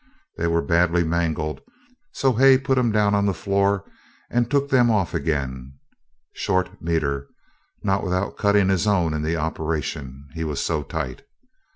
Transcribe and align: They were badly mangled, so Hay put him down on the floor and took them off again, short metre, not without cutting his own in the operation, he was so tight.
They 0.35 0.47
were 0.47 0.63
badly 0.63 1.03
mangled, 1.03 1.61
so 2.11 2.33
Hay 2.33 2.57
put 2.57 2.79
him 2.79 2.91
down 2.91 3.13
on 3.13 3.27
the 3.27 3.35
floor 3.35 3.85
and 4.31 4.49
took 4.49 4.67
them 4.69 4.89
off 4.89 5.13
again, 5.13 5.73
short 6.33 6.81
metre, 6.81 7.27
not 7.83 8.03
without 8.03 8.35
cutting 8.35 8.69
his 8.69 8.87
own 8.87 9.13
in 9.13 9.21
the 9.21 9.37
operation, 9.37 10.27
he 10.33 10.43
was 10.43 10.59
so 10.59 10.81
tight. 10.81 11.21